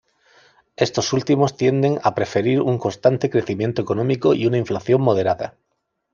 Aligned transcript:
Estos 0.77 1.13
últimos 1.13 1.55
tienden 1.57 1.99
a 2.01 2.15
preferir 2.15 2.59
un 2.61 2.79
constante 2.79 3.29
crecimiento 3.29 3.83
económico 3.83 4.33
y 4.33 4.47
una 4.47 4.57
inflación 4.57 4.99
moderada. 4.99 5.53